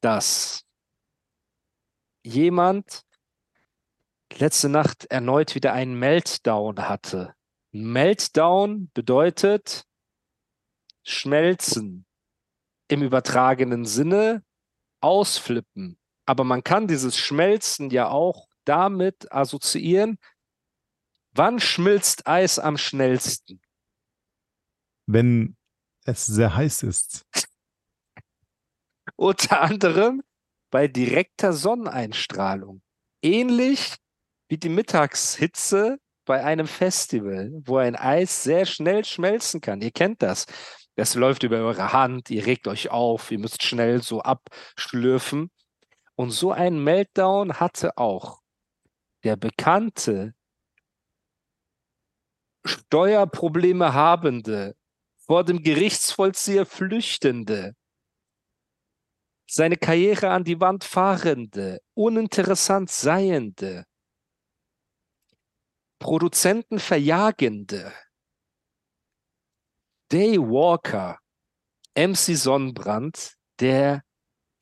[0.00, 0.64] dass
[2.24, 3.02] jemand
[4.32, 7.34] letzte Nacht erneut wieder einen Meltdown hatte.
[7.72, 9.84] Meltdown bedeutet
[11.04, 12.06] schmelzen
[12.88, 14.44] im übertragenen Sinne,
[15.00, 15.98] ausflippen.
[16.24, 20.18] Aber man kann dieses Schmelzen ja auch damit assoziieren,
[21.32, 23.60] wann schmilzt Eis am schnellsten?
[25.06, 25.56] Wenn
[26.04, 27.26] es sehr heiß ist.
[29.14, 30.22] Unter anderem
[30.70, 32.82] bei direkter Sonneneinstrahlung.
[33.22, 33.94] Ähnlich
[34.48, 39.80] wie die Mittagshitze bei einem Festival, wo ein Eis sehr schnell schmelzen kann.
[39.80, 40.46] Ihr kennt das.
[40.96, 45.50] Das läuft über eure Hand, ihr regt euch auf, ihr müsst schnell so abschlürfen.
[46.16, 48.40] Und so ein Meltdown hatte auch
[49.22, 50.34] der bekannte
[52.64, 54.74] Steuerprobleme habende,
[55.18, 57.74] vor dem Gerichtsvollzieher flüchtende,
[59.46, 63.84] seine Karriere an die Wand fahrende, uninteressant seiende,
[65.98, 67.92] Produzenten verjagende,
[70.12, 71.18] Day Walker,
[71.96, 74.02] MC Sonnenbrand, der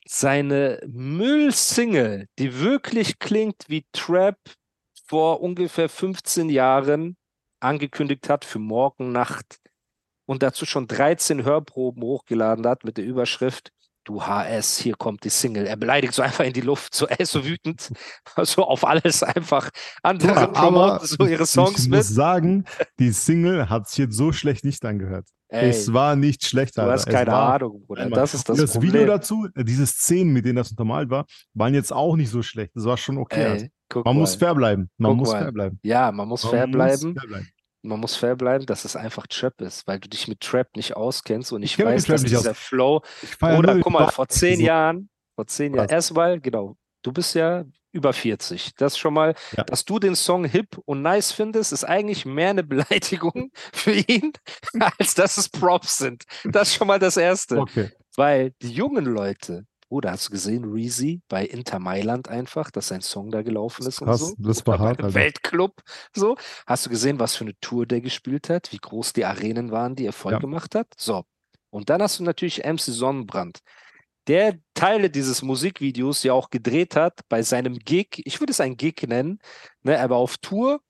[0.07, 4.37] seine Müllsingle, die wirklich klingt wie Trap
[5.07, 7.17] vor ungefähr 15 Jahren
[7.59, 9.59] angekündigt hat für morgen Nacht
[10.25, 13.71] und dazu schon 13 Hörproben hochgeladen hat mit der Überschrift
[14.05, 15.65] Du HS, hier kommt die Single.
[15.65, 17.89] Er beleidigt so einfach in die Luft, so er ist so wütend,
[18.43, 19.69] so auf alles einfach.
[20.03, 21.97] Andere Ja, promoten so ihre Songs ich mit.
[21.97, 22.65] muss sagen,
[22.99, 25.27] die Single hat sich jetzt so schlecht nicht angehört.
[25.47, 26.93] Ey, es war nicht schlecht, du Alter.
[26.93, 28.09] hast keine war- Ahnung, Bruder.
[28.09, 28.93] Das ist das, Und das Problem.
[28.93, 32.41] Video dazu, äh, diese Szenen, mit denen das untermalt war, waren jetzt auch nicht so
[32.41, 32.71] schlecht.
[32.75, 33.57] Das war schon okay.
[33.57, 34.13] Ey, Man mal.
[34.13, 34.89] muss fair bleiben.
[34.97, 35.41] Man Guck muss mal.
[35.43, 35.79] fair bleiben.
[35.83, 37.13] Ja, man muss Man fair muss bleiben.
[37.15, 37.47] fair bleiben.
[37.85, 40.95] Man muss fair bleiben, dass es einfach Trap ist, weil du dich mit Trap nicht
[40.95, 42.57] auskennst und ich mich weiß, dass dieser aus.
[42.57, 44.65] Flow Ich Oder guck mal, vor zehn so.
[44.65, 48.75] Jahren, vor zehn Jahren, erstmal, genau, du bist ja über 40.
[48.75, 49.63] Das schon mal, Ja.
[49.63, 54.33] dass du den Song hip und nice findest, ist eigentlich mehr eine Beleidigung für ihn,
[54.99, 56.23] als dass es Props sind.
[56.43, 57.57] Das ist schon mal das Erste.
[57.57, 57.91] Okay.
[58.17, 63.01] Weil die jungen Leute, Bruder, hast du gesehen, Reezy bei Inter Mailand einfach, dass sein
[63.01, 64.35] Song da gelaufen ist und Krass, so?
[64.39, 65.13] das war hart, Alter.
[65.13, 65.81] Weltclub,
[66.13, 66.35] so.
[66.65, 68.71] Hast du gesehen, was für eine Tour der gespielt hat?
[68.71, 70.39] Wie groß die Arenen waren, die er voll Ja.
[70.39, 70.87] gemacht hat?
[70.97, 71.23] So.
[71.69, 73.59] Und dann hast du natürlich MC Sonnenbrand,
[74.27, 78.23] der Teile dieses Musikvideos ja auch gedreht hat bei seinem Gig.
[78.25, 79.39] Ich würde es ein Gig nennen.
[79.83, 79.93] Ne?
[79.95, 80.81] Er war auf Tour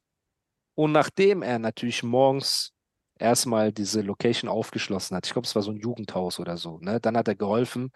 [0.75, 2.71] und nachdem er natürlich morgens
[3.17, 6.99] erstmal diese Location aufgeschlossen hat, ich glaube, es war so ein Jugendhaus oder so, ne?
[6.99, 7.91] Dann hat er geholfen,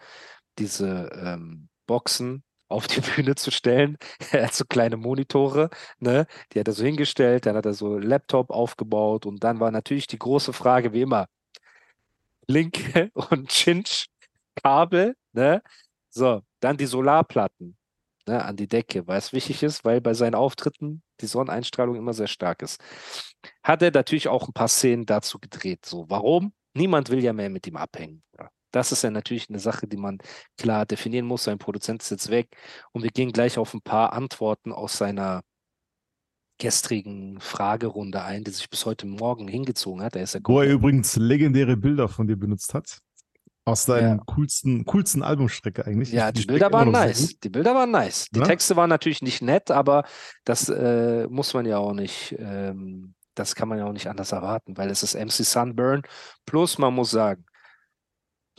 [0.58, 3.98] diese ähm, Boxen auf die Bühne zu stellen.
[4.32, 6.26] Er hat so kleine Monitore, ne?
[6.52, 10.06] Die hat er so hingestellt, dann hat er so Laptop aufgebaut und dann war natürlich
[10.06, 11.26] die große Frage, wie immer,
[12.46, 14.06] Linke und Cinch
[14.62, 15.62] Kabel, ne?
[16.10, 17.76] So, dann die Solarplatten
[18.26, 22.14] ne, an die Decke, weil es wichtig ist, weil bei seinen Auftritten die Sonneneinstrahlung immer
[22.14, 22.80] sehr stark ist.
[23.62, 25.86] Hat er natürlich auch ein paar Szenen dazu gedreht.
[25.86, 26.52] So, warum?
[26.74, 28.22] Niemand will ja mehr mit ihm abhängen.
[28.38, 28.50] Ja.
[28.70, 30.18] Das ist ja natürlich eine Sache, die man
[30.56, 31.44] klar definieren muss.
[31.44, 32.48] Sein Produzent ist jetzt weg
[32.92, 35.42] und wir gehen gleich auf ein paar Antworten aus seiner
[36.58, 40.14] gestrigen Fragerunde ein, die sich bis heute Morgen hingezogen hat.
[40.14, 42.98] Er ist ja Wo er übrigens legendäre Bilder von dir benutzt hat.
[43.64, 44.24] Aus deinem Ja.
[44.26, 46.12] coolsten, coolsten Albumstrecke eigentlich.
[46.12, 47.28] Ja, die Bilder waren nice.
[47.28, 47.44] gut.
[47.44, 48.26] Die Bilder waren nice.
[48.30, 48.44] Die Ja?
[48.46, 50.04] Texte waren natürlich nicht nett, aber
[50.44, 54.32] das äh, muss man ja auch nicht, ähm, das kann man ja auch nicht anders
[54.32, 56.02] erwarten, weil es ist MC Sunburn.
[56.46, 57.44] Plus, man muss sagen,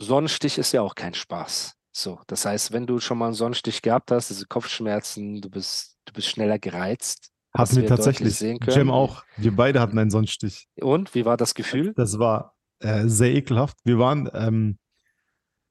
[0.02, 1.74] Sonnenstich ist ja auch kein Spaß.
[1.94, 5.98] So, das heißt, wenn du schon mal einen Sonnenstich gehabt hast, diese Kopfschmerzen, du bist,
[6.06, 7.30] du bist schneller gereizt.
[7.54, 8.40] Hatten wir tatsächlich.
[8.40, 9.24] Jam auch.
[9.36, 10.68] Wir beide hatten einen Sonnenstich.
[10.80, 11.92] Und wie war das Gefühl?
[11.94, 13.76] Das war äh, sehr ekelhaft.
[13.84, 14.78] Wir waren ähm,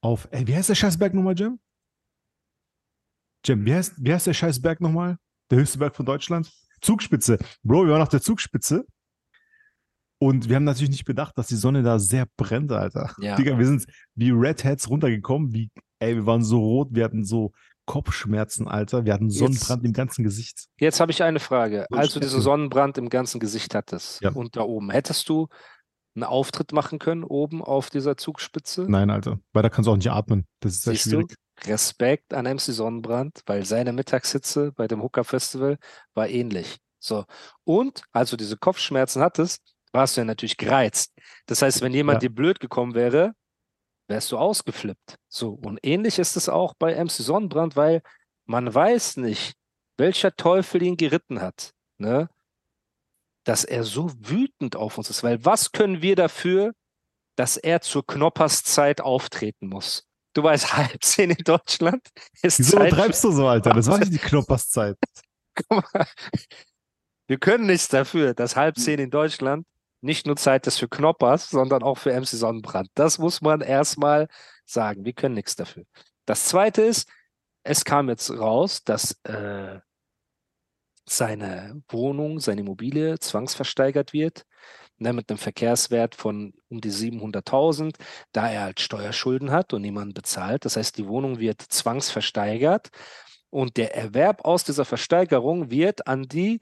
[0.00, 1.58] auf, ey, wie heißt der Scheißberg nochmal, Jam?
[3.44, 5.18] Jam, wie heißt, wie heißt der Scheißberg nochmal?
[5.50, 6.52] Der höchste Berg von Deutschland?
[6.80, 7.38] Zugspitze.
[7.64, 8.86] Bro, wir waren auf der Zugspitze.
[10.22, 13.12] Und wir haben natürlich nicht bedacht, dass die Sonne da sehr brennt, Alter.
[13.18, 13.34] Ja.
[13.36, 15.52] Digga, wir sind wie Redheads runtergekommen.
[15.52, 17.50] Wie, ey, wir waren so rot, wir hatten so
[17.86, 19.04] Kopfschmerzen, Alter.
[19.04, 20.66] Wir hatten Sonnenbrand im ganzen Gesicht.
[20.78, 21.86] Jetzt habe ich eine Frage.
[21.90, 22.40] So Als du diesen.
[22.40, 24.30] Sonnenbrand im ganzen Gesicht hattest Ja.
[24.30, 25.48] und da oben, hättest du
[26.14, 28.86] einen Auftritt machen können oben auf dieser Zugspitze?
[28.88, 29.40] Nein, Alter.
[29.52, 30.46] Weil da kannst du auch nicht atmen.
[30.60, 31.34] Das ist sehr Siehst schwierig.
[31.64, 31.68] du?
[31.68, 35.78] Respekt an MC Sonnenbrand, weil seine Mittagshitze bei dem Hooker Festival
[36.14, 36.78] war ähnlich.
[37.00, 37.24] So.
[37.64, 41.12] Und als du diese Kopfschmerzen hattest, warst du ja natürlich gereizt.
[41.46, 42.28] Das heißt, wenn jemand Ja.
[42.28, 43.34] dir blöd gekommen wäre,
[44.08, 45.16] wärst du ausgeflippt.
[45.28, 45.50] So.
[45.50, 48.02] Und ähnlich ist es auch bei MC Sonnenbrand, weil
[48.44, 49.54] man weiß nicht,
[49.98, 52.28] welcher Teufel ihn geritten hat, ne?
[53.44, 55.22] Dass er so wütend auf uns ist.
[55.22, 56.72] Weil was können wir dafür,
[57.36, 60.04] dass er zur Knopperszeit auftreten muss?
[60.34, 62.06] Du weißt, halb zehn in Deutschland
[62.42, 62.92] ist Wieso Zeit.
[62.92, 63.70] treibst du so, Alter?
[63.74, 64.96] Das war nicht die Knopperszeit.
[65.54, 66.06] Guck mal.
[67.26, 69.66] Wir können nichts dafür, dass halb zehn in Deutschland
[70.02, 72.90] nicht nur Zeit ist für Knoppers, sondern auch für MC Sonnenbrand.
[72.94, 74.28] Das muss man erstmal
[74.66, 75.04] sagen.
[75.04, 75.84] Wir können nichts dafür.
[76.26, 77.08] Das zweite ist,
[77.62, 79.78] es kam jetzt raus, dass äh,
[81.08, 84.44] seine Wohnung, seine Immobilie zwangsversteigert wird,
[84.98, 87.96] ne, mit einem Verkehrswert von um die 700.000,
[88.32, 90.64] da er halt Steuerschulden hat und niemanden bezahlt.
[90.64, 92.90] Das heißt, die Wohnung wird zwangsversteigert
[93.50, 96.58] und der Erwerb aus dieser Versteigerung wird an die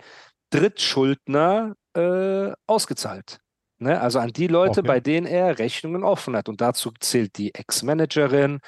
[0.51, 3.41] Drittschuldner äh, ausgezahlt.
[3.79, 4.01] Ne?
[4.01, 4.89] Also an die Leute, Okay.
[4.89, 6.49] bei denen er Rechnungen offen hat.
[6.49, 8.61] Und dazu zählt die Ex-Managerin,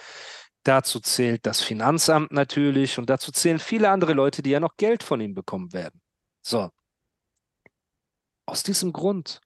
[0.64, 5.02] dazu zählt das Finanzamt natürlich und dazu zählen viele andere Leute, die ja noch Geld
[5.02, 6.00] von ihm bekommen werden.
[6.42, 6.70] So.
[8.46, 9.40] Aus diesem Grund,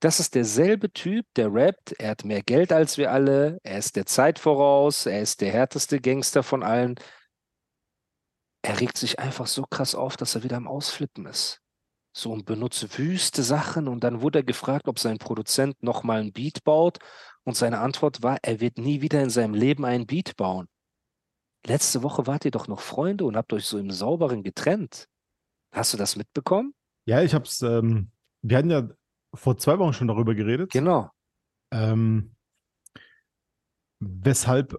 [0.00, 3.96] das ist derselbe Typ, der rappt, er hat mehr Geld als wir alle, er ist
[3.96, 6.96] der Zeit voraus, er ist der härteste Gangster von allen.
[8.62, 11.61] Er regt sich einfach so krass auf, dass er wieder am Ausflippen ist.
[12.14, 16.32] So und benutzt wüste Sachen und dann wurde er gefragt, ob sein Produzent nochmal ein
[16.32, 16.98] Beat baut
[17.44, 20.68] und seine Antwort war, er wird nie wieder in seinem Leben einen Beat bauen.
[21.66, 25.08] Letzte Woche wart ihr doch noch Freunde und habt euch so im Sauberen getrennt.
[25.72, 26.74] Hast du das mitbekommen?
[27.06, 28.10] Ja, ich hab's, ähm,
[28.42, 28.88] wir hatten ja
[29.34, 30.70] vor zwei Wochen schon darüber geredet.
[30.70, 31.10] Genau.
[31.72, 32.34] Ähm,
[34.00, 34.78] weshalb,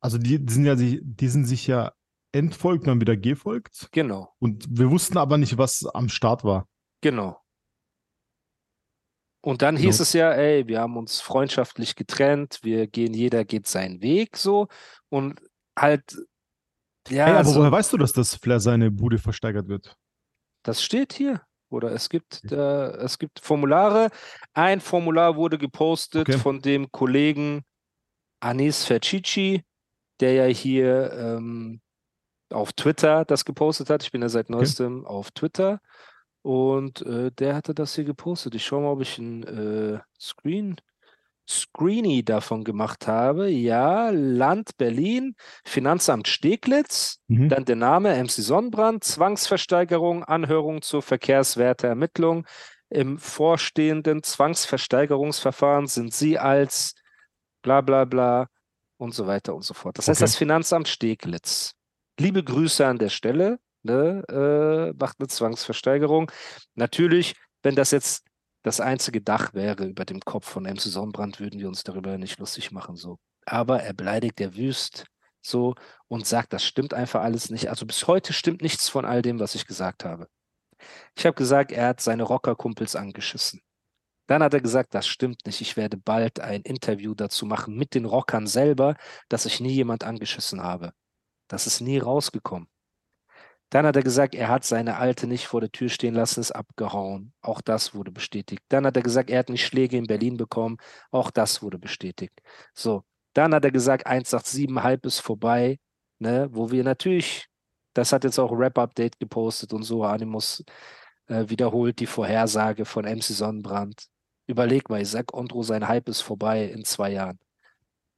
[0.00, 1.92] also die, die sind ja sich, die sind sich ja
[2.32, 3.88] entfolgt und dann wieder gefolgt.
[3.92, 4.34] Genau.
[4.38, 6.68] Und wir wussten aber nicht, was am Start war.
[7.04, 7.38] Genau.
[9.42, 10.02] Und dann hieß Genau.
[10.02, 14.68] es ja, ey, wir haben uns freundschaftlich getrennt, wir gehen, jeder geht seinen Weg so
[15.10, 15.38] und
[15.78, 16.16] halt,
[17.10, 19.94] ja, Hey, aber so, woher weißt du, dass das Flair seine Bude versteigert wird?
[20.62, 21.42] das steht hier.
[21.68, 24.08] Oder es gibt, äh, es gibt Formulare.
[24.54, 26.38] Ein Formular wurde gepostet Okay.
[26.38, 27.64] von dem Kollegen
[28.40, 29.62] Anis Fercici,
[30.20, 31.82] der ja hier ähm,
[32.50, 34.04] auf Twitter das gepostet hat.
[34.04, 35.80] Ich bin ja seit neuestem auf Twitter.
[36.44, 38.54] Und äh, der hatte das hier gepostet.
[38.54, 40.76] Ich schaue mal, ob ich ein äh, Screen,
[41.48, 43.48] Screeny davon gemacht habe.
[43.48, 47.48] Ja, Land Berlin, Finanzamt Steglitz, Mhm.
[47.48, 52.46] dann der Name MC Sonnenbrand, Zwangsversteigerung, Anhörung zur Verkehrswerteermittlung.
[52.90, 56.94] Im vorstehenden Zwangsversteigerungsverfahren sind Sie als
[57.62, 58.48] bla bla bla
[58.98, 59.96] und so weiter und so fort.
[59.96, 60.24] Das heißt, Okay.
[60.26, 61.72] das Finanzamt Steglitz.
[62.20, 66.30] Liebe Grüße an der Stelle, ne, äh, macht eine Zwangsversteigerung.
[66.74, 68.24] Natürlich, wenn das jetzt
[68.62, 72.38] das einzige Dach wäre über dem Kopf von MC Sonnenbrand, würden wir uns darüber nicht
[72.38, 72.96] lustig machen.
[72.96, 73.18] So.
[73.46, 75.04] Aber er beleidigt der Wüst
[75.42, 75.74] so
[76.08, 77.68] und sagt, das stimmt einfach alles nicht.
[77.68, 80.28] Also bis heute stimmt nichts von all dem, was ich gesagt habe.
[81.16, 83.60] Ich habe gesagt, er hat seine Rockerkumpels angeschissen.
[84.26, 85.60] Dann hat er gesagt, das stimmt nicht.
[85.60, 88.96] Ich werde bald ein Interview dazu machen mit den Rockern selber,
[89.28, 90.94] dass ich nie jemand angeschissen habe.
[91.48, 92.68] Das ist nie rausgekommen.
[93.74, 96.52] Dann hat er gesagt, er hat seine Alte nicht vor der Tür stehen lassen, ist
[96.52, 97.32] abgehauen.
[97.40, 98.62] Auch das wurde bestätigt.
[98.68, 100.76] Dann hat er gesagt, er hat nicht Schläge in Berlin bekommen.
[101.10, 102.40] Auch das wurde bestätigt.
[102.72, 103.02] So,
[103.32, 105.80] dann hat er gesagt, 187 halb ist vorbei,
[106.20, 107.48] ne, wo wir natürlich,
[107.94, 110.62] das hat jetzt auch Rap Update gepostet und so, Animus
[111.26, 114.06] äh, wiederholt die Vorhersage von MC Sonnenbrand.
[114.46, 117.40] Überleg mal, ich sag, Ondro, sein Hype ist vorbei in zwei Jahren.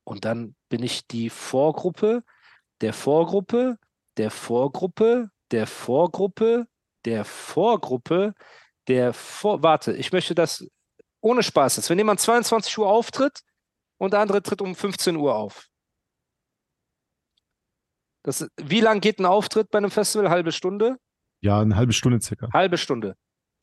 [0.05, 2.25] Und dann bin ich die Vorgruppe,
[2.83, 3.79] der Vorgruppe,
[4.19, 6.67] der Vorgruppe, der Vorgruppe,
[7.05, 8.35] der Vorgruppe,
[8.89, 9.63] der Vor.
[9.63, 10.67] Warte, ich möchte das
[11.21, 11.91] ohne Spaß jetzt.
[11.91, 13.41] Wenn jemand 22 Uhr auftritt
[13.99, 15.67] und der andere tritt um 15 Uhr auf.
[18.23, 20.31] Das, wie lang geht ein Auftritt bei einem Festival?
[20.31, 20.97] Halbe Stunde?
[21.43, 22.49] Ja, eine halbe Stunde circa.
[22.53, 23.15] Halbe Stunde.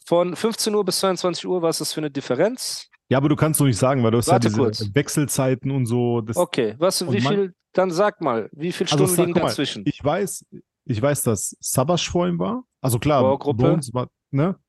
[0.05, 2.89] Von 15 Uhr bis 22 Uhr, was ist das für eine Differenz?
[3.09, 4.95] Ja, aber du kannst doch nicht sagen, weil du hast Warte ja diese kurz.
[4.95, 6.21] Wechselzeiten und so.
[6.21, 9.27] Das, Okay, was, Und wie man- viel, dann sag mal, wie viele Also Stunden sag
[9.27, 9.83] liegen mal, dazwischen?
[9.85, 10.45] Ich weiß,
[10.85, 12.63] ich weiß, dass Sabash vor ihm war.
[12.81, 13.63] Also klar, Vorgruppe.
[13.63, 14.59] Bones war, ne?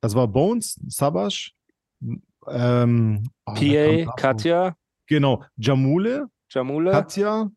[0.00, 1.54] Das war Bones, Sabash,
[2.48, 7.50] ähm, oh, PA, Katja, Genau, Jamule, Jamule, Katja,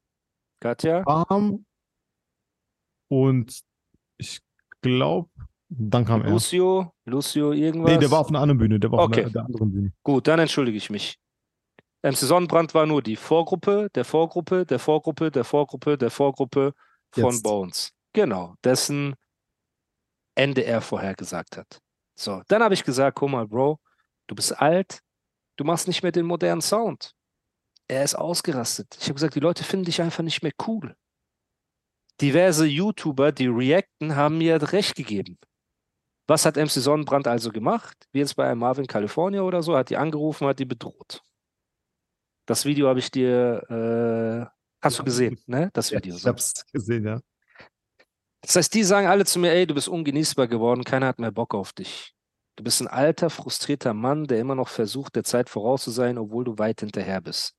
[0.60, 1.66] Katja, Bam
[3.08, 3.62] Und
[4.18, 4.40] ich
[4.82, 5.30] glaube,
[5.70, 6.32] dann kam er.
[6.32, 7.92] Lucio, Lucio irgendwas.
[7.92, 8.80] Nee, der war auf einer anderen Bühne.
[8.80, 9.22] Der war Okay.
[9.22, 9.94] auf einer der anderen Bühne.
[10.04, 11.20] Gut, dann entschuldige ich mich.
[12.02, 16.74] MC Sonnenbrand war nur die Vorgruppe, der Vorgruppe, der Vorgruppe, der Vorgruppe, der Vorgruppe
[17.12, 17.44] von Jetzt.
[17.44, 17.92] Bones.
[18.14, 19.16] Genau, dessen
[20.36, 21.80] Ende er vorhergesagt hat.
[22.16, 23.80] So, dann habe ich gesagt, guck mal, Bro,
[24.28, 25.00] du bist alt,
[25.58, 27.14] du machst nicht mehr den modernen Sound.
[27.88, 28.98] Er ist ausgerastet.
[29.00, 30.96] Ich habe gesagt, die Leute finden dich einfach nicht mehr cool.
[32.22, 35.38] Diverse YouTuber, die reacten, haben mir recht gegeben.
[36.28, 38.08] Was hat MC Sonnenbrand also gemacht?
[38.12, 41.24] Wie jetzt bei Marvin California oder so, hat die angerufen, hat die bedroht.
[42.46, 45.70] Das Video habe ich dir, äh, hast du gesehen, ne?
[45.74, 46.16] Das Video.
[46.16, 47.22] Ich hab's gesehen, ja.
[48.42, 51.32] Das heißt, die sagen alle zu mir, ey, du bist ungenießbar geworden, keiner hat mehr
[51.32, 52.14] Bock auf dich.
[52.56, 56.18] Du bist ein alter, frustrierter Mann, der immer noch versucht, der Zeit voraus zu sein,
[56.18, 57.54] obwohl du weit hinterher bist.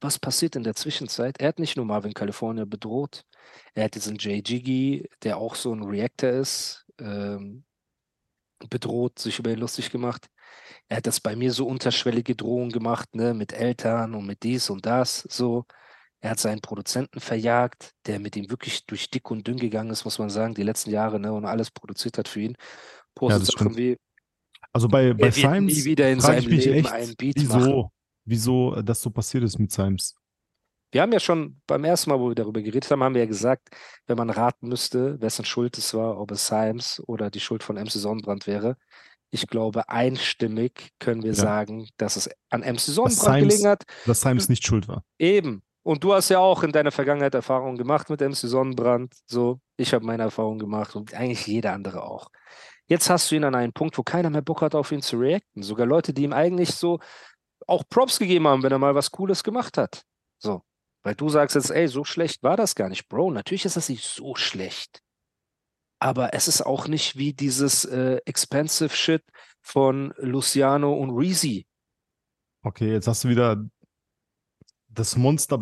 [0.00, 1.38] Was passiert in der Zwischenzeit?
[1.40, 3.24] Er hat nicht nur Marvin California bedroht,
[3.74, 7.64] er hat diesen Jay Jiggy, der auch so ein Reactor ist, ähm,
[8.68, 10.28] bedroht, sich über ihn lustig gemacht.
[10.88, 14.70] Er hat das bei mir so unterschwellige Drohungen gemacht, ne, mit Eltern und mit dies
[14.70, 15.64] und das, so.
[16.24, 20.04] Er hat seinen Produzenten verjagt, der mit ihm wirklich durch dick und dünn gegangen ist,
[20.04, 22.56] muss man sagen, die letzten Jahre, ne, und alles produziert hat für ihn.
[23.14, 23.76] Postet das Sachen stimmt.
[23.76, 23.96] wie,
[24.72, 27.60] Also bei, bei wird nie Symes wieder in seinem mich Leben echt, einen Beat machen.
[27.60, 27.90] wieso,
[28.24, 30.14] wieso das so passiert ist mit Symes.
[30.92, 33.26] Wir haben ja schon beim ersten Mal, wo wir darüber geredet haben, haben wir ja
[33.26, 33.70] gesagt,
[34.06, 37.76] wenn man raten müsste, wessen Schuld es war, ob es Symes oder die Schuld von
[37.76, 38.76] MC Sonnenbrand wäre.
[39.30, 41.34] Ich glaube, einstimmig können wir Ja.
[41.34, 43.84] sagen, dass es an MC Sonnenbrand Symes- gelegen hat.
[44.06, 45.02] Dass Symes nicht schuld war.
[45.18, 45.62] Eben.
[45.84, 49.14] Und du hast ja auch in deiner Vergangenheit Erfahrungen gemacht mit MC Sonnenbrand.
[49.26, 52.28] So, ich habe meine Erfahrungen gemacht und eigentlich jeder andere auch.
[52.86, 55.18] Jetzt hast du ihn an einen Punkt, wo keiner mehr Bock hat, auf ihn zu
[55.18, 55.62] reacten.
[55.62, 57.00] Sogar Leute, die ihm eigentlich so
[57.66, 60.02] auch Props gegeben haben, wenn er mal was Cooles gemacht hat.
[60.38, 60.62] So.
[61.02, 63.08] Weil du sagst jetzt, ey, so schlecht war das gar nicht.
[63.08, 65.02] Bro, natürlich ist das nicht so schlecht.
[65.98, 69.24] Aber es ist auch nicht wie dieses äh, Expensive Shit
[69.60, 71.66] von Luciano und Reezy.
[72.62, 73.64] Okay, jetzt hast du wieder
[74.88, 75.61] das Monster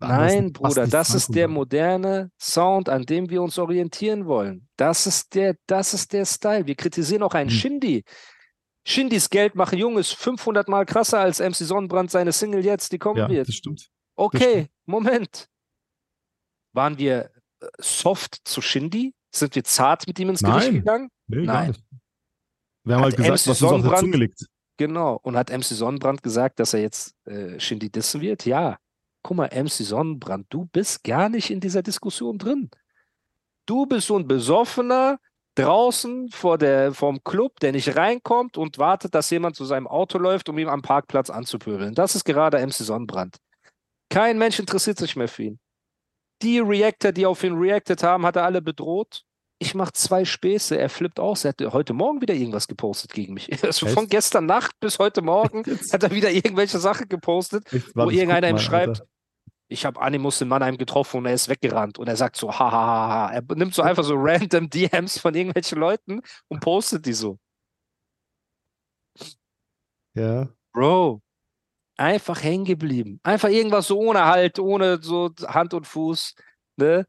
[0.00, 4.68] Nein, Bruder, das ist der moderne Sound, an dem wir uns orientieren wollen.
[4.76, 6.66] Das ist der, das ist der Style.
[6.66, 7.56] Wir kritisieren auch einen Hm.
[7.56, 8.04] Shindy.
[8.86, 12.98] Shindys Geld machen jung ist 500 Mal krasser als MC Sonnenbrand seine Single jetzt, die
[12.98, 13.48] kommen Ja, wird.
[13.48, 13.88] das stimmt.
[14.16, 15.48] Okay, Moment.
[16.72, 19.14] Waren wir äh, soft zu Shindy?
[19.34, 20.74] Sind wir zart mit ihm ins Gericht Nein.
[20.74, 21.08] gegangen?
[21.26, 21.76] Nee, Nein.
[22.84, 24.46] Wir haben Hat halt gesagt, MC was uns auf der Sonnenbrand- Zunge liegt.
[24.78, 25.18] Genau.
[25.22, 28.46] Und hat MC Sonnenbrand gesagt, dass er jetzt äh, Shindy dissen wird?
[28.46, 28.78] Ja.
[29.22, 32.70] Guck mal, MC Sonnenbrand, du bist gar nicht in dieser Diskussion drin.
[33.66, 35.18] Du bist so ein Besoffener
[35.54, 40.18] draußen vor der, vorm Club, der nicht reinkommt und wartet, dass jemand zu seinem Auto
[40.18, 41.94] läuft, um ihm am Parkplatz anzupöbeln.
[41.94, 43.38] Das ist gerade MC Sonnenbrand.
[44.08, 45.60] Kein Mensch interessiert sich mehr für ihn.
[46.42, 49.24] Die Reactor, die auf ihn reacted haben, hat er alle bedroht.
[49.60, 50.78] Ich mache zwei Späße.
[50.78, 51.44] Er flippt aus.
[51.44, 53.50] Er hat heute Morgen wieder irgendwas gepostet gegen mich.
[53.64, 53.94] Also Echt?
[53.94, 58.48] von gestern Nacht bis heute Morgen hat er wieder irgendwelche Sachen gepostet, Echt, wo irgendeiner
[58.50, 59.06] ihm schreibt, Alter.
[59.68, 61.98] ich habe Animus in Mannheim getroffen und er ist weggerannt.
[61.98, 63.32] Und er sagt so, ha, ha, ha, ha.
[63.32, 67.38] Er nimmt so einfach so random DMs von irgendwelchen Leuten und postet die so.
[70.14, 70.48] Ja.
[70.72, 71.20] Bro,
[71.96, 73.20] einfach hängen geblieben.
[73.24, 76.34] Einfach irgendwas so ohne Halt, ohne so Hand und Fuß.
[76.76, 77.06] Ne?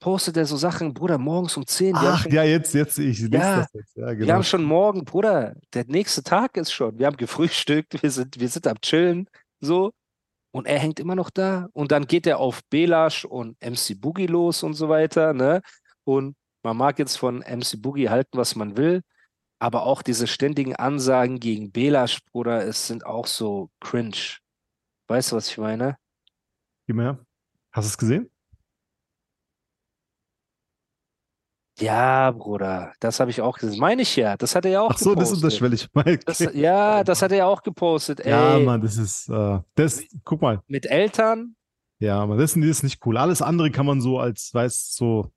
[0.00, 1.94] Postet er so Sachen, Bruder, morgens um 10.
[1.94, 3.96] Wir haben Ach, schon, ja, jetzt, jetzt, ich lese Ja, das jetzt.
[3.96, 4.34] Ja, wir genau.
[4.34, 6.98] haben schon morgen, Bruder, der nächste Tag ist schon.
[6.98, 9.28] Wir haben gefrühstückt, wir sind, wir sind am Chillen,
[9.60, 9.92] so.
[10.50, 11.68] Und er hängt immer noch da.
[11.72, 15.62] Und dann geht er auf Belash und MC Boogie los und so weiter, ne?
[16.04, 19.02] Und man mag jetzt von MC Boogie halten, was man will,
[19.58, 24.38] aber auch diese ständigen Ansagen gegen Belash, Bruder, es sind auch so cringe.
[25.08, 25.96] Weißt du, was ich meine?
[26.86, 27.26] Gib mal her.
[27.72, 28.30] Hast du es gesehen?
[31.80, 33.80] Ja, Bruder, das habe ich auch gesehen.
[33.80, 34.36] Meine ich ja.
[34.36, 35.62] Das hat er ja auch Ach so, das ist gepostet.
[35.62, 35.88] unterschwellig.
[35.92, 38.24] Mein- Das, ja, das hat er ja auch gepostet.
[38.24, 40.60] Ja, Ey, Mann, das ist, äh, das, guck mal.
[40.68, 41.56] mit Eltern,
[41.98, 43.16] Ja, Mann, das, das ist nicht cool.
[43.16, 45.32] Alles andere kann man so als, weißt so,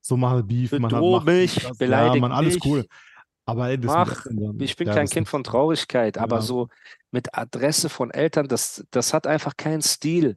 [0.00, 2.64] so machen Beef, man hat Macht, mich, das- ja, Mann, alles mich.
[2.66, 2.86] cool.
[3.46, 4.26] Aber ey, das Mach,
[4.60, 6.42] ich bin ja, kein das Kind von Traurigkeit, aber Ja.
[6.42, 6.68] so
[7.12, 10.36] mit Adresse von Eltern, das, das hat einfach keinen Stil.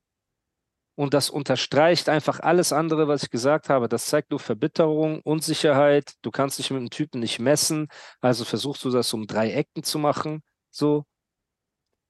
[0.95, 3.89] Und das unterstreicht einfach alles andere, was ich gesagt habe.
[3.89, 6.13] Das zeigt nur Verbitterung, Unsicherheit.
[6.21, 7.87] Du kannst dich mit einem Typen nicht messen.
[8.21, 10.43] Also versuchst du das um drei Ecken zu machen.
[10.69, 11.05] So.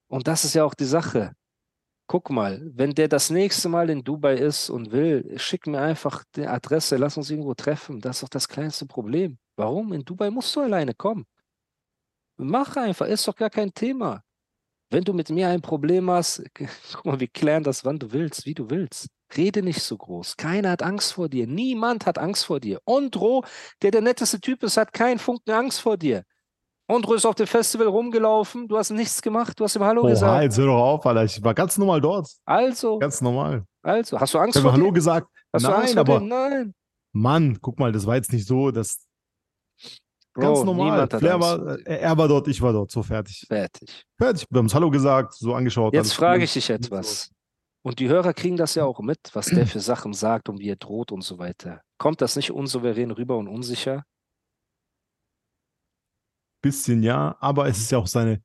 [0.07, 1.33] Und das ist ja auch die Sache.
[2.07, 6.23] Guck mal, wenn der das nächste Mal in Dubai ist und will, schick mir einfach
[6.35, 8.01] die Adresse, lass uns irgendwo treffen.
[8.01, 9.37] Das ist doch das kleinste Problem.
[9.55, 9.93] Warum?
[9.93, 11.25] In Dubai musst du alleine kommen.
[12.37, 14.23] Mach einfach, ist doch gar kein Thema.
[14.93, 16.43] Wenn du mit mir ein Problem hast,
[16.93, 19.07] guck mal, wir klären das, wann du willst, wie du willst.
[19.35, 20.37] Rede nicht so groß.
[20.37, 21.47] Keiner hat Angst vor dir.
[21.47, 22.79] Niemand hat Angst vor dir.
[22.85, 23.43] Ondro,
[23.81, 26.23] der der netteste Typ ist, hat keinen Funken Angst vor dir.
[26.87, 30.09] Ondro ist auf dem Festival rumgelaufen, du hast nichts gemacht, du hast ihm Hallo Oha,
[30.09, 30.43] gesagt.
[30.43, 31.23] jetzt hör doch auf, Alter.
[31.23, 32.27] Ich war ganz normal dort.
[32.45, 33.63] Also, Ganz normal.
[33.81, 34.93] also, hast du Ich Angst habe vor Hallo dem?
[34.93, 35.27] gesagt.
[35.53, 36.19] Hast du Angst Nein, aber?
[36.19, 36.73] Nein.
[37.13, 39.07] Mann, guck mal, das war jetzt nicht so, dass
[40.33, 41.07] Bro, ganz normal.
[41.09, 41.85] Flair war, dir.
[41.85, 43.45] er, war dort, ich war dort, so fertig.
[43.47, 44.03] Fertig.
[44.17, 44.47] Fertig.
[44.49, 45.93] Wir haben uns Hallo gesagt, so angeschaut.
[45.93, 46.43] Jetzt frage cool.
[46.45, 47.29] ich dich etwas.
[47.85, 50.69] Und die Hörer kriegen das ja auch mit, was der für Sachen sagt und wie
[50.69, 51.81] er droht und so weiter.
[51.97, 54.03] Kommt das nicht unsouverän rüber und unsicher?
[56.61, 58.41] Bisschen ja, aber es ist ja auch seine,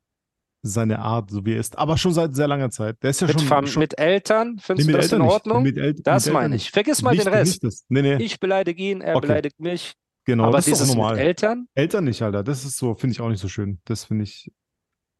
[0.62, 1.78] seine Art, so wie er ist.
[1.78, 2.96] Aber schon seit sehr langer Zeit.
[3.02, 4.54] Der ist ja Mit, schon, Fam schon mit Eltern?
[4.54, 5.74] nee, Findest mit du das in Eltern nicht.
[5.76, 6.02] Ordnung?
[6.02, 6.70] Das meine ich.
[6.72, 7.64] Vergiss mal nicht, den Rest.
[7.88, 9.26] Nee, nee, Ich beleidige ihn, er Okay.
[9.28, 9.94] beleidigt mich.
[10.32, 11.18] Genau, aber das ist dieses doch mit normal.
[11.18, 12.42] Eltern, Eltern nicht, Alter.
[12.44, 13.80] Das ist so, finde ich auch nicht so schön.
[13.84, 14.52] Das finde ich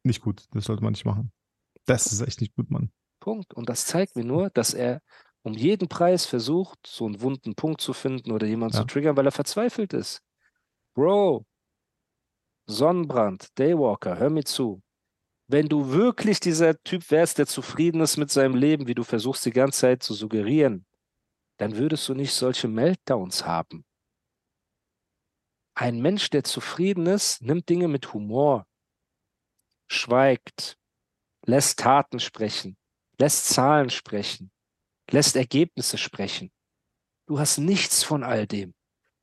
[0.03, 0.45] nicht gut.
[0.51, 1.31] Das sollte man nicht machen.
[1.85, 2.91] Das ist echt nicht gut, Mann.
[3.19, 3.53] Punkt.
[3.53, 5.01] Und das zeigt mir nur, dass er
[5.41, 8.81] um jeden Preis versucht, so einen wunden Punkt zu finden oder jemanden Ja.
[8.81, 10.21] zu triggern, weil er verzweifelt ist.
[10.93, 11.45] Bro,
[12.67, 14.81] Sonnenbrand, Daywalker, hör mir zu.
[15.47, 19.45] Wenn du wirklich dieser Typ wärst, der zufrieden ist mit seinem Leben, wie du versuchst
[19.45, 20.85] die ganze Zeit zu suggerieren,
[21.57, 23.83] dann würdest du nicht solche Meltdowns haben.
[25.81, 28.67] Ein Mensch, der zufrieden ist, nimmt Dinge mit Humor,
[29.87, 30.77] schweigt,
[31.45, 32.75] lässt Taten sprechen,
[33.17, 34.51] lässt Zahlen sprechen,
[35.09, 36.51] lässt Ergebnisse sprechen.
[37.27, 38.73] Du hast nichts von all dem.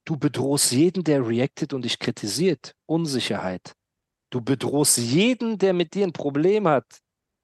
[0.07, 2.75] Du bedrohst jeden, der reactet und dich kritisiert.
[2.87, 3.75] Unsicherheit.
[4.31, 6.87] Du bedrohst jeden, der mit dir ein Problem hat.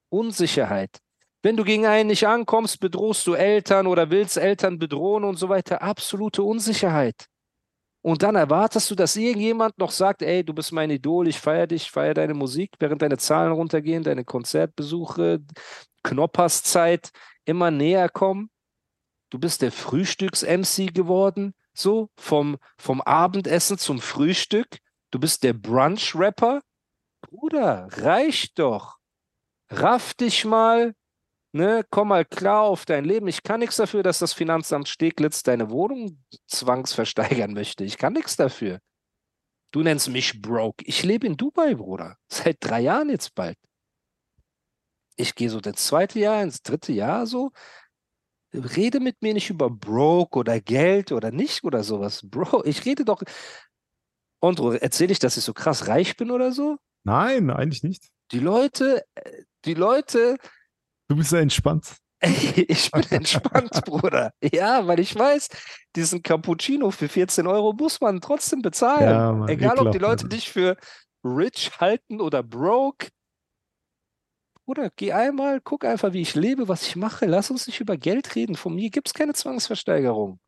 [0.09, 1.03] Unsicherheit.
[1.42, 5.51] Wenn du gegen einen nicht ankommst, bedrohst du Eltern oder willst Eltern bedrohen und so
[5.51, 5.83] weiter.
[5.83, 7.29] Absolute Unsicherheit.
[8.03, 11.69] Und dann erwartest du, dass irgendjemand noch sagt, ey, du bist mein Idol, ich feiere
[11.69, 15.41] dich, ich feiere deine Musik, während deine Zahlen runtergehen, deine Konzertbesuche,
[16.03, 17.11] Knopperszeit
[17.45, 18.51] immer näher kommen.
[19.31, 24.79] Du bist der Frühstücks-MC geworden, so vom, vom Abendessen zum Frühstück.
[25.12, 26.61] Du bist der Brunch-Rapper.
[27.23, 28.99] Bruder, reicht doch.
[29.71, 30.95] Raff dich mal,
[31.53, 33.29] ne, komm mal klar auf dein Leben.
[33.29, 37.85] Ich kann nichts dafür, dass das Finanzamt Steglitz deine Wohnung zwangsversteigern möchte.
[37.85, 38.81] Ich kann nichts dafür.
[39.71, 40.85] Du nennst mich broke.
[40.87, 42.17] Ich lebe in Dubai, Bruder.
[42.29, 43.57] Seit drei Jahren jetzt bald.
[45.17, 47.53] Ich gehe so das zweite Jahr ins dritte Jahr so.
[48.55, 52.21] Rede mit mir nicht über broke oder Geld oder nicht oder sowas.
[52.23, 53.23] Bro, ich rede doch.
[54.41, 56.77] Und erzähle ich, dass ich so krass reich bin oder so?
[57.05, 58.09] Nein, eigentlich nicht.
[58.31, 60.37] Die Leute, äh, die Leute,
[61.12, 61.94] Du bist ja entspannt.
[62.22, 64.33] ich bin entspannt, Bruder.
[64.42, 65.51] Ja, weil ich weiß,
[65.94, 69.11] diesen Cappuccino für 14 Euro muss man trotzdem bezahlen.
[69.11, 70.79] Ja, Mann, Egal, ob die Leute dich für
[71.22, 73.09] rich halten oder broke.
[74.64, 77.27] Bruder, geh einmal, guck einfach, wie ich lebe, was ich mache.
[77.27, 78.55] Lass uns nicht über Geld reden.
[78.55, 80.40] Von mir gibt es keine Zwangsversteigerung.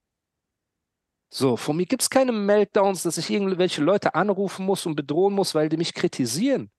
[1.30, 5.34] So, von mir gibt es keine Meltdowns, dass ich irgendwelche Leute anrufen muss und bedrohen
[5.34, 6.70] muss, weil die mich kritisieren.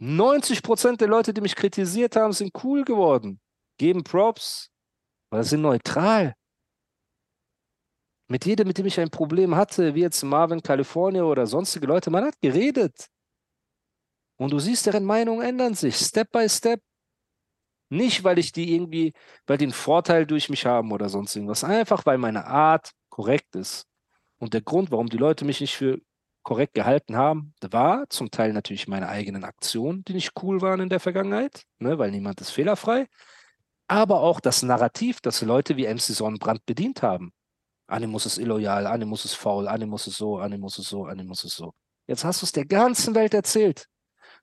[0.00, 3.40] 90% der Leute, die mich kritisiert haben, sind cool geworden,
[3.78, 4.70] geben Props,
[5.30, 6.34] oder sind neutral.
[8.28, 12.10] Mit jedem, mit dem ich ein Problem hatte, wie jetzt Marvin, California oder sonstige Leute,
[12.10, 13.08] man hat geredet.
[14.36, 16.80] Und du siehst, deren Meinungen ändern sich, Step by Step.
[17.92, 19.12] Nicht, weil ich die irgendwie,
[19.46, 21.64] weil die einen Vorteil durch mich haben oder sonst irgendwas.
[21.64, 23.84] Einfach, weil meine Art korrekt ist.
[24.38, 26.00] Und der Grund, warum die Leute mich nicht für
[26.42, 30.88] korrekt gehalten haben, war zum Teil natürlich meine eigenen Aktionen, die nicht cool waren in
[30.88, 33.08] der Vergangenheit, ne, weil niemand ist fehlerfrei.
[33.88, 37.32] Aber auch das Narrativ, das Leute wie MC Sonnenbrand bedient haben.
[37.88, 41.74] Animus ist illoyal, Animus ist faul, Animus ist so, Animus ist so, Animus ist so.
[42.06, 43.86] Jetzt hast du es der ganzen Welt erzählt.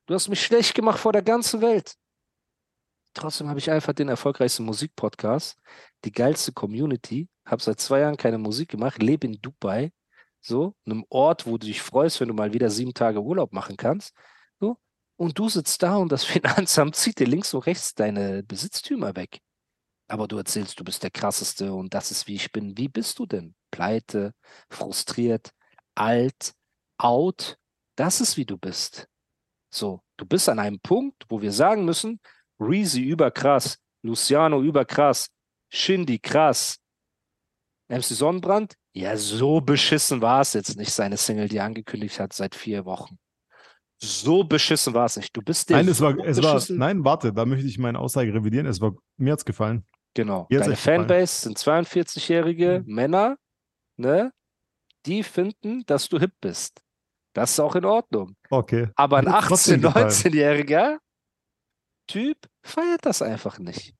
[0.06, 1.94] Du hast mich schlecht gemacht vor der ganzen Welt.
[3.14, 5.58] Trotzdem habe ich einfach den erfolgreichsten Musikpodcast,
[6.04, 9.92] die geilste Community, habe seit zwei Jahren keine Musik gemacht, lebe in Dubai,
[10.40, 13.76] so, einem Ort, wo du dich freust, wenn du mal wieder sieben Tage Urlaub machen
[13.76, 14.14] kannst.
[14.60, 14.76] So,
[15.16, 19.40] und du sitzt da und das Finanzamt zieht dir links und rechts deine Besitztümer weg.
[20.08, 22.76] Aber du erzählst, du bist der krasseste und das ist wie ich bin.
[22.78, 23.54] Wie bist du denn?
[23.70, 24.32] Pleite,
[24.70, 25.50] frustriert,
[25.94, 26.54] alt,
[26.96, 27.58] out.
[27.96, 29.06] Das ist wie du bist.
[29.70, 32.20] So, du bist an einem Punkt, wo wir sagen müssen,
[32.58, 35.28] Reezy überkrass, Luciano überkrass,
[35.68, 36.78] Shindy krass,
[37.88, 42.32] MC Sonnenbrand, ja, so beschissen war es jetzt nicht, seine Single, die er angekündigt hat
[42.32, 43.16] seit vier Wochen.
[44.00, 45.36] So beschissen war es nicht.
[45.36, 47.98] Du bist der Nein, es war, so es war, nein, warte, da möchte ich meine
[47.98, 48.66] Aussage revidieren.
[48.66, 49.86] Es war, mir hat's gefallen.
[50.14, 50.46] Genau.
[50.50, 51.00] Mir Deine echt gefallen.
[51.08, 53.36] Fanbase sind 42-jährige Männer,
[53.96, 54.32] ne?
[55.06, 56.80] Die finden, dass du hip bist.
[57.34, 58.34] Das ist auch in Ordnung.
[58.50, 58.88] Okay.
[58.96, 60.08] Aber ein Mir hat's 18-, trotzdem gefallen.
[60.08, 60.98] 19-jähriger
[62.08, 63.94] Typ feiert das einfach nicht.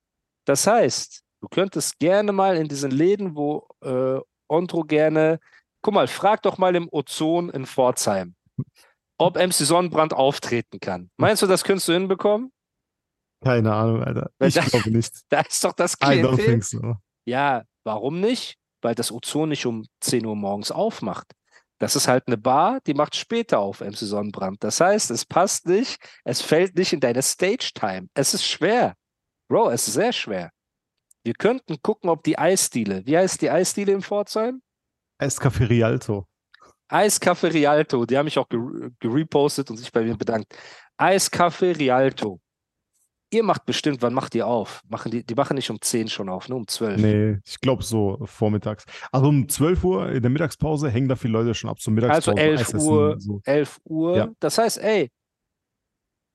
[0.45, 5.39] Das heißt, du könntest gerne mal in diesen Läden, wo äh, Ondro gerne,
[5.81, 8.35] guck mal, frag doch mal im Ozon in Pforzheim,
[9.17, 11.09] ob MC Sonnenbrand auftreten kann.
[11.17, 12.51] Meinst du, das könntest du hinbekommen?
[13.43, 14.31] Keine Ahnung, Alter.
[14.39, 15.13] Ich da- glaube nicht.
[15.29, 16.61] Da ist doch das Klientel.
[16.61, 16.95] so.
[17.25, 18.57] Ja, warum nicht?
[18.81, 21.27] Weil das Ozon nicht um 10 Uhr morgens aufmacht.
[21.79, 24.61] Das ist halt eine Bar, die macht später auf, MC Sonnenbrand.
[24.63, 28.07] Das heißt, es passt nicht, es fällt nicht in deine Stage-Time.
[28.13, 28.95] Es ist schwer.
[29.47, 30.51] Bro, es ist sehr schwer.
[31.23, 34.61] Wir könnten gucken, ob die Eisdiele, wie heißt die Eisdiele in Pforzheim?
[35.21, 36.25] Escafé Rialto.
[36.89, 40.55] Eiscafé Rialto, die haben mich auch gere- gerepostet und sich bei mir bedankt.
[40.97, 42.39] Eiscafé Rialto.
[43.31, 44.81] Ihr macht bestimmt, wann macht ihr auf?
[44.87, 46.99] Machen die, die machen nicht um 10 schon auf, nur um 12.
[46.99, 48.85] Nee, ich glaube so vormittags.
[49.11, 52.31] Also um 12 Uhr in der Mittagspause hängen da viele Leute schon ab zur Also
[52.31, 52.39] Mittagspause.
[52.41, 53.41] 11 Eis essen, Uhr, so.
[53.43, 54.17] 11 Uhr.
[54.17, 54.29] Ja.
[54.39, 55.11] Das heißt, ey,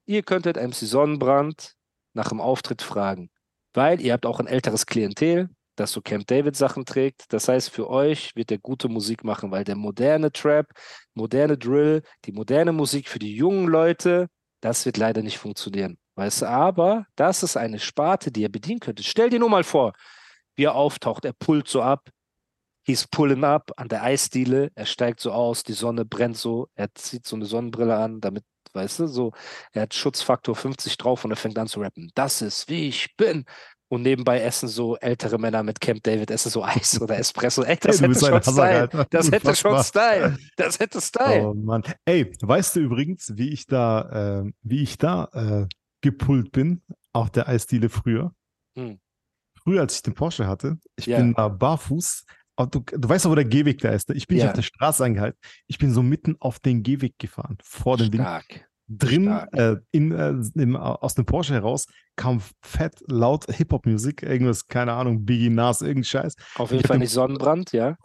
[0.07, 1.75] ihr könntet MC Sonnenbrand
[2.13, 3.29] nach dem Auftritt fragen,
[3.75, 7.33] weil ihr habt auch ein älteres Klientel, das so Camp David Sachen trägt.
[7.33, 10.67] Das heißt, für euch wird der gute Musik machen, weil der moderne Trap,
[11.15, 14.29] moderne Drill, die moderne Musik für die jungen Leute,
[14.61, 15.99] das wird leider nicht funktionieren.
[16.17, 19.05] Weißt du, aber das ist eine Sparte, die ihr bedienen könntet.
[19.05, 19.93] Stell dir nur mal vor,
[20.55, 22.09] wie er auftaucht, er pullt so ab,
[22.87, 24.71] He's pulling up an der Eisdiele.
[24.75, 26.69] Er steigt so aus, die Sonne brennt so.
[26.75, 29.33] Er zieht so eine Sonnenbrille an, damit, weißt du, so.
[29.73, 32.11] Er hat Schutzfaktor 50 drauf und er fängt an zu rappen.
[32.15, 33.45] Das ist wie ich bin.
[33.89, 37.63] Und nebenbei essen so ältere Männer mit Camp David, essen so Eis oder Espresso.
[37.63, 39.07] Ey, das Ey, du hätte schon Style.
[39.11, 40.15] Das hätte schon Unfassbar.
[40.15, 40.39] Style.
[40.57, 41.49] Das hätte Style.
[41.49, 41.83] Oh Mann.
[42.05, 45.67] Ey, weißt du übrigens, wie ich da, äh, wie ich da äh,
[46.01, 48.35] gepult bin auf der Eisdiele früher?
[48.77, 48.99] Hm.
[49.63, 51.19] Früher, als ich den Porsche hatte, ich Ja.
[51.19, 52.25] bin da barfuß.
[52.57, 54.09] Du, du weißt doch, wo der Gehweg da ist.
[54.09, 54.15] ne?
[54.15, 54.51] Ich bin nicht Ja.
[54.51, 55.39] auf der Straße angehalten.
[55.67, 58.21] Ich bin so mitten auf den Gehweg gefahren, vor dem Ding.
[58.21, 58.69] Stark.
[58.87, 61.87] Drin, äh, in, äh, im, aus dem Porsche heraus,
[62.17, 66.35] kam fett laut Hip-Hop-Musik, irgendwas, keine Ahnung, Biggie Nas, irgendein Scheiß.
[66.57, 67.97] Auf Ich jeden hab Fall den- nicht Sonnenbrand, ja.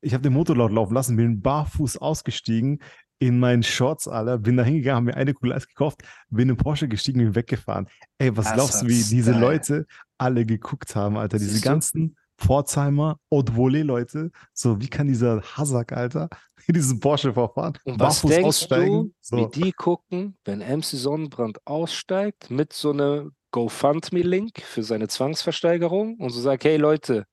[0.00, 2.80] Ich habe den Motor laut laufen lassen, bin barfuß ausgestiegen,
[3.20, 6.48] in meinen Shorts, Alter, bin da hingegangen, habe mir eine Kugel Eis gekauft, bin in
[6.48, 7.86] den Porsche gestiegen, bin weggefahren.
[8.18, 9.32] Ey, was glaubst du, wie diese.
[9.32, 9.86] Leute
[10.18, 11.38] alle geguckt haben, Alter?
[11.38, 14.30] Diese ganzen Pforzheimer, Haute Volée-Leute.
[14.54, 16.28] So, wie kann dieser Hasak, Alter,
[16.66, 17.78] in diesen Porsche verfahren?
[17.84, 19.08] Und was barfuß denkst aussteigen?
[19.08, 19.36] du, So.
[19.36, 26.30] wie die gucken, wenn MC Sonnenbrand aussteigt mit so einem GoFundMe-Link für seine Zwangsversteigerung und
[26.30, 27.24] so sagt, hey Leute,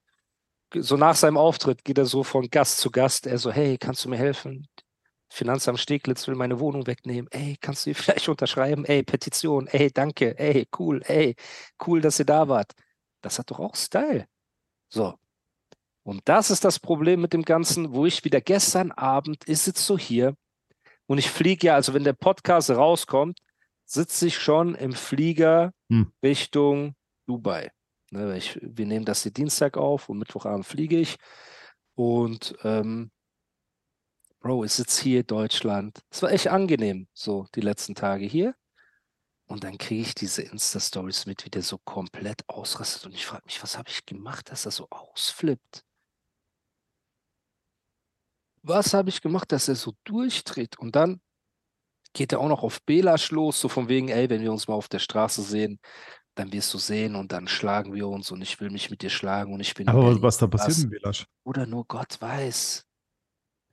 [0.74, 4.04] so nach seinem Auftritt geht er so von Gast zu Gast, er so, hey, kannst
[4.06, 4.68] du mir helfen?
[5.30, 7.28] Finanzamt Steglitz will meine Wohnung wegnehmen.
[7.32, 8.86] Ey, kannst du die vielleicht unterschreiben?
[8.86, 9.68] Ey, Petition.
[9.68, 10.38] Ey, danke.
[10.40, 11.02] Ey, cool.
[11.06, 11.36] Ey,
[11.86, 12.72] cool, dass ihr da wart.
[13.22, 14.28] Das hat doch auch Style.
[14.90, 15.16] So.
[16.04, 19.84] Und das ist das Problem mit dem Ganzen, wo ich wieder gestern Abend, ich sitze
[19.84, 20.36] so hier
[21.08, 23.40] und ich fliege ja, also wenn der Podcast rauskommt,
[23.86, 26.12] sitze ich schon im Flieger Hm.
[26.24, 26.96] Richtung
[27.28, 27.72] Dubai.
[28.12, 31.18] Ne, ich, wir nehmen das hier Dienstag auf und Mittwochabend fliege ich.
[31.96, 33.12] Und ähm,
[34.40, 36.02] Bro, ich sitze hier in Deutschland.
[36.12, 38.54] Es war echt angenehm, so die letzten Tage hier.
[39.48, 43.06] Und dann kriege ich diese Insta-Stories mit, wie der so komplett ausrastet.
[43.06, 45.84] Und ich frage mich, was habe ich gemacht, dass er so ausflippt?
[48.64, 50.80] Was habe ich gemacht, dass er so durchdreht?
[50.80, 51.22] Und dann
[52.14, 54.74] geht er auch noch auf Belasch los, so von wegen, ey, wenn wir uns mal
[54.74, 55.80] auf der Straße sehen,
[56.34, 59.10] dann wirst du sehen und dann schlagen wir uns und ich will mich mit dir
[59.10, 60.24] schlagen und ich bin in Aber was, Berlin.
[60.24, 61.26] was da passiert in Belasch?
[61.46, 62.84] Oder nur Gott weiß.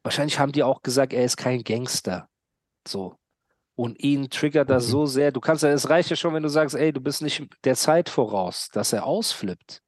[0.02, 2.28] Wahrscheinlich haben die auch gesagt, er ist kein Gangster.
[2.86, 3.16] So.
[3.74, 4.90] Und ihn triggert das Okay.
[4.90, 5.32] so sehr.
[5.32, 7.76] Du kannst ja, es reicht ja schon, wenn du sagst, ey, du bist nicht der
[7.76, 9.82] Zeit voraus, dass er ausflippt.